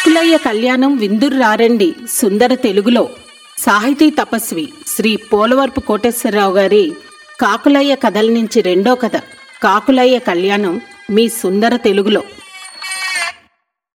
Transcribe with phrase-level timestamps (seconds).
[0.00, 3.08] కాకులయ్య కళ్యాణం విందురు రారండి సుందర తెలుగులో.
[3.58, 6.92] సాహితీ తపస్వి శ్రీ పోలవరపు కోటేశ్వరరావు గారి
[7.40, 9.16] కాకులయ్య కథల నుంచి రెండో కథ
[9.62, 12.22] కాకులయ్య కళ్యాణం మీ సుందర తెలుగులో.